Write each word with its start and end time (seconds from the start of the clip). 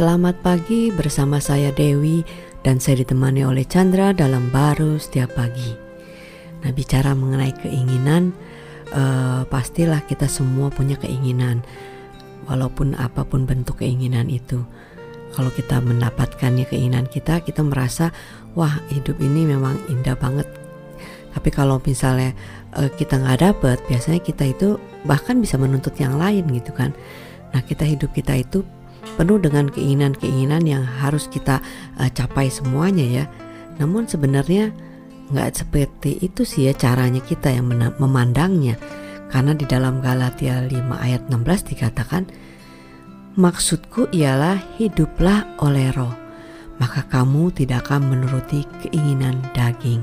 Selamat 0.00 0.40
pagi 0.40 0.88
bersama 0.88 1.44
saya 1.44 1.76
Dewi 1.76 2.24
dan 2.64 2.80
saya 2.80 3.04
ditemani 3.04 3.44
oleh 3.44 3.68
Chandra 3.68 4.16
dalam 4.16 4.48
baru 4.48 4.96
setiap 4.96 5.36
pagi. 5.36 5.76
Nah 6.64 6.72
bicara 6.72 7.12
mengenai 7.12 7.52
keinginan, 7.60 8.32
uh, 8.96 9.44
pastilah 9.44 10.00
kita 10.08 10.24
semua 10.24 10.72
punya 10.72 10.96
keinginan, 10.96 11.60
walaupun 12.48 12.96
apa 12.96 13.28
pun 13.28 13.44
bentuk 13.44 13.84
keinginan 13.84 14.32
itu. 14.32 14.64
Kalau 15.36 15.52
kita 15.52 15.84
mendapatkannya 15.84 16.64
keinginan 16.64 17.04
kita, 17.04 17.44
kita 17.44 17.60
merasa 17.60 18.08
wah 18.56 18.80
hidup 18.88 19.20
ini 19.20 19.44
memang 19.52 19.76
indah 19.92 20.16
banget. 20.16 20.48
Tapi 21.36 21.52
kalau 21.52 21.76
misalnya 21.84 22.32
uh, 22.72 22.88
kita 22.88 23.20
nggak 23.20 23.52
dapet, 23.52 23.76
biasanya 23.84 24.24
kita 24.24 24.48
itu 24.48 24.80
bahkan 25.04 25.44
bisa 25.44 25.60
menuntut 25.60 25.92
yang 26.00 26.16
lain 26.16 26.48
gitu 26.56 26.72
kan. 26.72 26.96
Nah 27.52 27.60
kita 27.60 27.84
hidup 27.84 28.16
kita 28.16 28.40
itu 28.40 28.64
penuh 29.16 29.40
dengan 29.40 29.68
keinginan-keinginan 29.68 30.64
yang 30.64 30.84
harus 30.84 31.28
kita 31.28 31.60
uh, 32.00 32.10
capai 32.10 32.48
semuanya 32.48 33.04
ya. 33.04 33.24
Namun 33.80 34.08
sebenarnya 34.08 34.72
nggak 35.30 35.50
seperti 35.62 36.18
itu 36.20 36.42
sih 36.42 36.68
ya 36.68 36.74
caranya 36.74 37.22
kita 37.22 37.50
yang 37.52 37.70
memandangnya. 37.96 38.76
Karena 39.30 39.54
di 39.54 39.62
dalam 39.62 40.02
Galatia 40.02 40.58
5 40.58 40.74
ayat 40.98 41.30
16 41.30 41.70
dikatakan, 41.70 42.26
Maksudku 43.38 44.10
ialah 44.10 44.58
hiduplah 44.74 45.46
oleh 45.62 45.94
roh, 45.94 46.10
maka 46.82 47.06
kamu 47.06 47.54
tidak 47.54 47.86
akan 47.86 48.10
menuruti 48.10 48.66
keinginan 48.82 49.38
daging. 49.54 50.02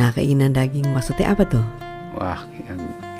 Nah 0.00 0.08
keinginan 0.16 0.56
daging 0.56 0.88
maksudnya 0.88 1.36
apa 1.36 1.44
tuh? 1.44 1.66
Wah, 2.16 2.40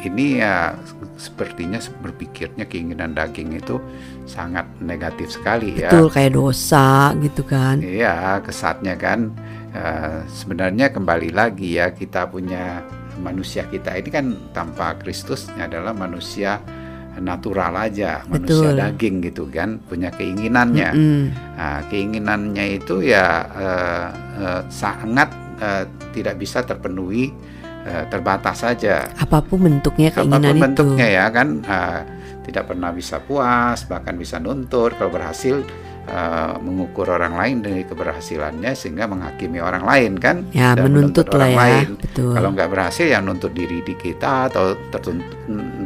ini 0.06 0.40
ya 0.40 0.72
sepertinya 1.20 1.76
berpikirnya 2.00 2.64
keinginan 2.64 3.12
daging 3.12 3.56
itu 3.56 3.76
sangat 4.24 4.64
negatif 4.80 5.36
sekali 5.36 5.76
ya. 5.76 5.92
Betul 5.92 6.08
kayak 6.08 6.32
dosa 6.36 7.12
gitu 7.20 7.42
kan. 7.44 7.82
Iya, 7.84 8.40
kesatnya 8.40 8.96
kan 8.96 9.34
uh, 9.76 10.24
sebenarnya 10.30 10.94
kembali 10.94 11.30
lagi 11.34 11.76
ya 11.76 11.92
kita 11.92 12.30
punya 12.30 12.80
manusia 13.20 13.68
kita 13.68 14.00
ini 14.00 14.08
kan 14.08 14.26
tanpa 14.56 14.96
Kristus 14.96 15.52
adalah 15.60 15.92
manusia 15.92 16.56
natural 17.20 17.76
aja, 17.76 18.24
manusia 18.30 18.72
Betul. 18.72 18.80
daging 18.80 19.16
gitu 19.28 19.44
kan, 19.52 19.76
punya 19.84 20.08
keinginannya. 20.14 20.90
Mm 20.94 21.02
-hmm. 21.04 21.24
nah, 21.58 21.80
keinginannya 21.92 22.64
itu 22.80 23.04
ya 23.04 23.44
uh, 23.44 24.08
uh, 24.40 24.62
sangat 24.72 25.28
uh, 25.60 25.84
tidak 26.16 26.40
bisa 26.40 26.64
terpenuhi 26.64 27.28
uh, 27.86 28.04
terbatas 28.08 28.62
saja. 28.64 29.08
Apa 29.16 29.40
pun 29.44 29.64
bentuknya 29.64 30.10
keinginan 30.12 30.40
Apa 30.40 30.50
pun 30.50 30.56
itu. 30.56 30.64
bentuknya 30.64 31.06
ya 31.08 31.24
kan 31.32 31.48
uh, 31.64 32.00
tidak 32.44 32.64
pernah 32.72 32.90
bisa 32.90 33.20
puas, 33.22 33.84
bahkan 33.86 34.16
bisa 34.16 34.40
nuntut 34.40 34.96
kalau 34.96 35.12
berhasil 35.12 35.62
uh, 36.10 36.56
mengukur 36.58 37.06
orang 37.06 37.36
lain 37.36 37.56
dari 37.62 37.82
keberhasilannya 37.86 38.72
sehingga 38.74 39.06
menghakimi 39.06 39.60
orang 39.62 39.84
lain 39.84 40.12
kan 40.18 40.48
ya, 40.50 40.74
dan 40.74 40.90
menuntut, 40.90 41.28
menuntut 41.30 41.36
orang 41.36 41.52
ya, 41.52 41.58
lain. 41.60 41.86
Betul. 42.00 42.32
Kalau 42.34 42.48
nggak 42.56 42.70
berhasil 42.72 43.06
ya 43.06 43.18
nuntut 43.22 43.52
diri 43.52 43.78
di 43.84 43.94
kita 43.94 44.50
atau 44.50 44.74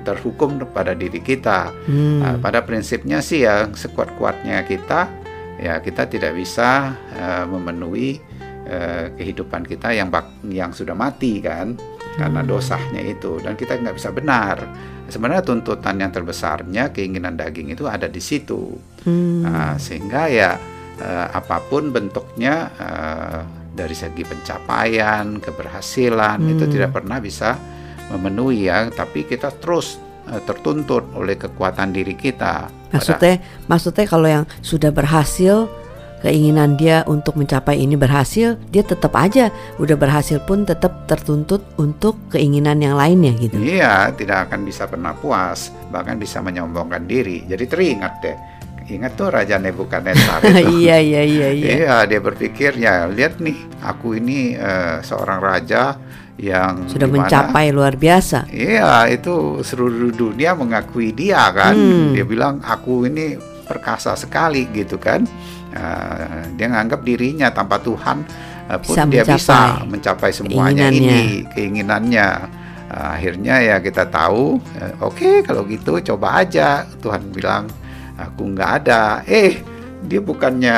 terhukum 0.05 0.63
pada 0.71 0.97
diri 0.97 1.21
kita. 1.21 1.75
Hmm. 1.85 2.21
Uh, 2.23 2.37
pada 2.41 2.65
prinsipnya 2.65 3.21
sih 3.21 3.45
ya 3.45 3.69
sekuat-kuatnya 3.69 4.65
kita 4.65 5.25
ya 5.55 5.79
kita 5.79 6.11
tidak 6.11 6.35
bisa 6.35 6.99
uh, 7.15 7.45
memenuhi 7.47 8.19
Eh, 8.65 9.13
kehidupan 9.21 9.69
kita 9.69 9.93
yang 9.93 10.09
bak 10.09 10.41
yang 10.49 10.73
sudah 10.73 10.97
mati 10.97 11.37
kan 11.37 11.77
karena 12.17 12.41
hmm. 12.41 12.49
dosanya 12.49 13.05
itu 13.05 13.37
dan 13.45 13.61
kita 13.61 13.77
nggak 13.77 14.01
bisa 14.01 14.09
benar 14.09 14.57
sebenarnya 15.05 15.45
tuntutan 15.45 16.01
yang 16.01 16.09
terbesarnya 16.09 16.89
keinginan 16.89 17.37
daging 17.37 17.77
itu 17.77 17.85
ada 17.85 18.09
di 18.09 18.25
situ 18.25 18.73
hmm. 19.05 19.45
nah, 19.45 19.77
sehingga 19.77 20.33
ya 20.33 20.57
uh, 20.97 21.27
apa 21.37 21.61
pun 21.69 21.93
bentuknya 21.93 22.73
uh, 22.81 23.45
dari 23.77 23.93
segi 23.93 24.25
pencapaian 24.25 25.45
keberhasilan 25.45 26.41
hmm. 26.41 26.53
itu 26.57 26.65
tidak 26.73 26.97
pernah 26.97 27.21
bisa 27.21 27.61
memenuhi 28.17 28.73
ya 28.73 28.89
tapi 28.89 29.29
kita 29.29 29.53
terus 29.61 30.01
tertuntut 30.49 31.05
oleh 31.13 31.37
kekuatan 31.37 31.93
diri 31.93 32.17
kita 32.17 32.73
maksudnya 32.97 33.37
pada, 33.37 33.69
maksudnya 33.69 34.05
kalau 34.09 34.25
yang 34.41 34.45
sudah 34.65 34.89
berhasil 34.89 35.69
keinginan 36.25 36.81
dia 36.81 37.05
untuk 37.05 37.37
mencapai 37.37 37.77
ini 37.77 38.01
berhasil, 38.01 38.57
dia 38.73 38.81
tetap 38.81 39.13
aja 39.13 39.53
udah 39.77 39.93
berhasil 39.93 40.41
pun 40.41 40.65
tetap 40.65 41.05
tertuntut 41.05 41.61
untuk 41.77 42.17
keinginan 42.33 42.81
yang 42.81 42.97
lainnya 42.97 43.37
gitu. 43.37 43.61
Iya, 43.61 44.09
tidak 44.17 44.49
akan 44.49 44.65
bisa 44.65 44.89
pernah 44.89 45.13
puas, 45.13 45.69
bahkan 45.93 46.17
bisa 46.17 46.41
menyombongkan 46.41 47.05
diri. 47.05 47.45
Jadi 47.45 47.65
teringat 47.69 48.15
deh. 48.25 48.37
Ingat 48.85 49.17
tuh 49.17 49.33
Raja 49.33 49.57
Nebukadnezar 49.57 50.45
itu. 50.49 50.81
iya, 50.81 51.01
iya, 51.01 51.23
iya, 51.25 51.49
iya. 51.53 51.69
Iya, 51.77 51.97
dia 52.09 52.21
berpikir 52.21 52.77
ya, 52.77 53.09
lihat 53.09 53.41
nih, 53.41 53.57
aku 53.85 54.17
ini 54.17 54.57
uh, 54.57 55.01
seorang 55.01 55.41
raja 55.41 55.97
yang 56.37 56.85
sudah 56.91 57.09
di 57.09 57.13
mana, 57.15 57.25
mencapai 57.25 57.73
luar 57.73 57.97
biasa. 57.97 58.49
Iya, 58.53 59.09
itu 59.09 59.65
seluruh 59.65 60.13
dunia 60.13 60.53
mengakui 60.53 61.17
dia 61.17 61.49
kan. 61.53 61.73
Hmm. 61.73 62.13
Dia 62.13 62.25
bilang 62.29 62.61
aku 62.61 63.09
ini 63.09 63.54
perkasa 63.65 64.15
sekali 64.15 64.69
gitu 64.71 65.01
kan. 65.01 65.25
Uh, 65.75 66.47
dia 66.55 66.71
menganggap 66.71 67.03
dirinya 67.03 67.51
tanpa 67.51 67.83
Tuhan 67.83 68.23
uh, 68.71 68.79
pun 68.79 68.95
bisa 68.95 69.03
dia 69.11 69.25
mencapai 69.27 69.35
bisa 69.35 69.59
mencapai 69.91 70.31
semuanya 70.31 70.87
ini 70.93 71.43
keinginannya. 71.51 72.29
uh, 72.95 73.09
akhirnya 73.19 73.59
ya 73.59 73.77
kita 73.83 74.07
tahu 74.07 74.63
uh, 74.79 74.93
oke 75.03 75.19
okay, 75.19 75.37
kalau 75.43 75.67
gitu 75.67 75.99
coba 76.15 76.47
aja. 76.47 76.87
Tuhan 77.03 77.35
bilang 77.35 77.67
aku 78.15 78.55
nggak 78.55 78.71
ada. 78.85 79.27
Eh 79.27 79.74
dia 80.05 80.21
bukannya 80.21 80.77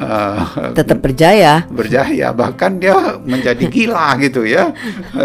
uh, 0.00 0.72
tetap 0.76 1.00
berjaya. 1.00 1.64
berjaya 1.68 2.30
bahkan 2.30 2.76
dia 2.76 2.94
menjadi 3.24 3.64
gila 3.66 4.16
gitu 4.22 4.44
ya. 4.44 4.70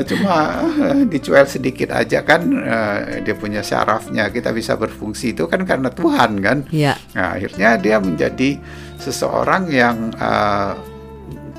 Cuma 0.08 0.66
uh, 0.66 1.04
dicuel 1.06 1.46
sedikit 1.46 1.94
aja 1.94 2.24
kan 2.24 2.42
uh, 2.48 3.22
dia 3.22 3.36
punya 3.36 3.62
syarafnya 3.62 4.32
kita 4.32 4.50
bisa 4.56 4.76
berfungsi 4.80 5.36
itu 5.36 5.46
kan 5.46 5.64
karena 5.68 5.92
Tuhan 5.92 6.40
kan. 6.40 6.58
Ya. 6.72 6.96
nah, 7.14 7.36
akhirnya 7.36 7.78
dia 7.78 7.98
menjadi 8.00 8.58
seseorang 9.02 9.70
yang 9.74 10.14
uh, 10.18 10.91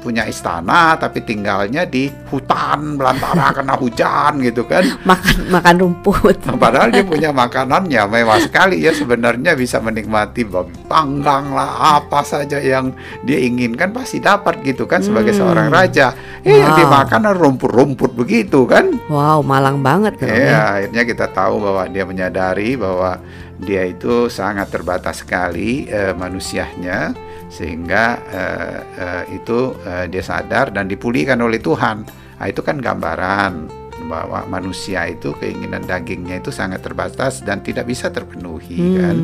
punya 0.03 0.27
istana 0.27 0.99
tapi 0.99 1.23
tinggalnya 1.23 1.87
di 1.87 2.11
hutan 2.29 2.99
belantara 2.99 3.49
karena 3.57 3.79
hujan 3.79 4.43
gitu 4.43 4.67
kan. 4.67 4.83
Makan 5.07 5.37
makan 5.49 5.75
rumput. 5.79 6.37
Padahal 6.59 6.91
dia 6.91 7.07
punya 7.07 7.31
makanannya 7.31 8.03
mewah 8.11 8.43
sekali. 8.43 8.83
Ya 8.83 8.91
sebenarnya 8.91 9.55
bisa 9.55 9.79
menikmati 9.79 10.43
babi 10.43 10.75
panggang 10.91 11.55
lah 11.55 12.03
apa 12.03 12.27
saja 12.27 12.59
yang 12.59 12.91
dia 13.23 13.39
inginkan 13.39 13.95
pasti 13.95 14.19
dapat 14.19 14.59
gitu 14.67 14.91
kan 14.91 15.01
sebagai 15.01 15.33
hmm. 15.33 15.41
seorang 15.41 15.69
raja. 15.71 16.13
Eh 16.43 16.51
wow. 16.51 16.59
yang 16.59 16.73
dimakan 16.83 17.23
rumput-rumput 17.39 18.19
begitu 18.19 18.67
kan. 18.67 18.91
Wow 19.07 19.47
malang 19.53 19.85
banget 19.85 20.19
kan 20.19 20.33
ya 20.33 20.61
akhirnya 20.81 21.03
kita 21.05 21.27
tahu 21.31 21.61
bahwa 21.61 21.83
dia 21.93 22.05
menyadari 22.09 22.75
bahwa 22.75 23.21
dia 23.63 23.87
itu 23.87 24.27
sangat 24.33 24.73
terbatas 24.73 25.23
sekali 25.23 25.87
uh, 25.93 26.17
manusianya 26.17 27.15
sehingga 27.53 28.17
uh, 28.33 28.79
uh, 28.97 29.25
itu 29.29 29.77
uh, 29.85 30.09
dia 30.09 30.25
sadar 30.25 30.73
dan 30.73 30.89
dipulihkan 30.89 31.37
oleh 31.45 31.61
Tuhan. 31.61 32.09
Nah, 32.41 32.47
itu 32.49 32.65
kan 32.65 32.81
gambaran 32.81 33.69
bahwa 34.09 34.49
manusia 34.49 35.07
itu 35.07 35.37
keinginan 35.37 35.85
dagingnya 35.85 36.41
itu 36.43 36.51
sangat 36.51 36.83
terbatas 36.83 37.45
dan 37.45 37.61
tidak 37.61 37.87
bisa 37.87 38.09
terpenuhi 38.09 38.81
hmm. 38.81 38.97
kan. 38.99 39.17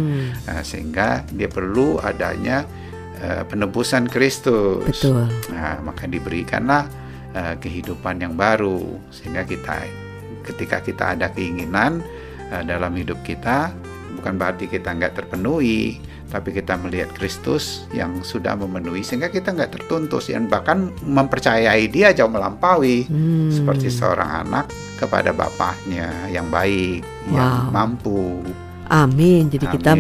Nah, 0.44 0.60
sehingga 0.60 1.24
dia 1.32 1.48
perlu 1.48 1.96
adanya 2.04 2.68
uh, 3.24 3.42
penebusan 3.48 4.06
Kristus. 4.12 4.84
Betul. 4.84 5.24
Nah, 5.50 5.80
maka 5.80 6.04
diberikanlah 6.04 6.84
uh, 7.32 7.56
kehidupan 7.56 8.22
yang 8.22 8.36
baru 8.36 9.00
sehingga 9.08 9.48
kita 9.48 9.88
ketika 10.44 10.84
kita 10.84 11.04
ada 11.16 11.32
keinginan 11.32 12.04
uh, 12.52 12.62
dalam 12.64 12.92
hidup 12.92 13.20
kita 13.24 13.72
bukan 14.18 14.34
berarti 14.34 14.66
kita 14.66 14.96
nggak 14.96 15.14
terpenuhi 15.14 16.00
tapi 16.28 16.52
kita 16.52 16.76
melihat 16.76 17.08
Kristus 17.16 17.88
yang 17.96 18.20
sudah 18.20 18.54
memenuhi 18.54 19.00
sehingga 19.00 19.32
kita 19.32 19.56
nggak 19.56 19.80
tertuntut 19.80 20.20
dan 20.28 20.46
bahkan 20.46 20.92
mempercayai 21.02 21.88
dia 21.88 22.12
jauh 22.12 22.28
melampaui 22.28 23.08
hmm. 23.08 23.50
seperti 23.52 23.88
seorang 23.88 24.46
anak 24.46 24.68
kepada 25.00 25.32
bapaknya 25.32 26.12
yang 26.28 26.52
baik 26.52 27.02
wow. 27.32 27.34
yang 27.34 27.52
mampu 27.72 28.44
Amin. 28.88 29.52
Jadi 29.52 29.68
Amin. 29.68 29.76
kita 29.76 29.92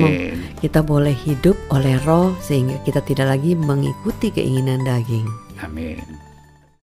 kita 0.64 0.80
boleh 0.80 1.12
hidup 1.12 1.56
oleh 1.68 2.00
Roh 2.08 2.32
sehingga 2.40 2.80
kita 2.88 3.04
tidak 3.04 3.36
lagi 3.36 3.52
mengikuti 3.52 4.32
keinginan 4.32 4.80
daging. 4.80 5.28
Amin. 5.60 6.27